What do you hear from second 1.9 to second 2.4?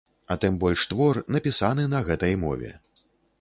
на гэтай